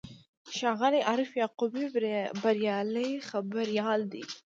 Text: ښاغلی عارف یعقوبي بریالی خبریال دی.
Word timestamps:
ښاغلی 0.55 1.01
عارف 1.09 1.31
یعقوبي 1.41 1.83
بریالی 2.43 3.11
خبریال 3.29 4.01
دی. 4.11 4.23